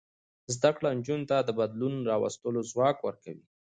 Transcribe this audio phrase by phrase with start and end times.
[0.55, 3.45] زده کړه نجونو ته د بدلون راوستلو ځواک ورکوي.